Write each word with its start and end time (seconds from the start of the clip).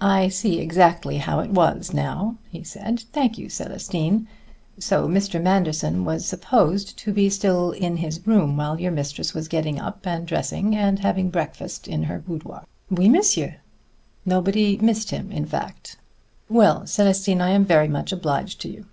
"I 0.00 0.26
see 0.26 0.58
exactly 0.58 1.18
how 1.18 1.38
it 1.38 1.50
was 1.52 1.94
now," 1.94 2.38
he 2.50 2.64
said. 2.64 3.04
"Thank 3.12 3.38
you, 3.38 3.46
Célestine. 3.46 4.26
So 4.80 5.06
Mr. 5.06 5.40
Manderson 5.40 6.04
was 6.04 6.26
supposed 6.26 6.98
to 6.98 7.12
be 7.12 7.30
still 7.30 7.70
in 7.70 7.98
his 7.98 8.26
room 8.26 8.56
while 8.56 8.80
your 8.80 8.90
mistress 8.90 9.32
was 9.32 9.46
getting 9.46 9.78
up, 9.78 10.04
and 10.08 10.26
dressing, 10.26 10.74
and 10.74 10.98
having 10.98 11.30
breakfast 11.30 11.86
in 11.86 12.02
her 12.02 12.18
boudoir." 12.18 12.64
"Oui, 12.90 13.08
monsieur." 13.08 13.58
"Nobody 14.26 14.76
missed 14.76 15.10
him, 15.12 15.30
in 15.30 15.46
fact," 15.46 15.96
remarked 16.48 16.48
Trent. 16.48 16.58
"Well, 16.58 16.80
Célestine, 17.12 17.40
I 17.40 17.50
am 17.50 17.64
very 17.64 17.86
much 17.86 18.10
obliged 18.10 18.60
to 18.62 18.68
you." 18.70 18.86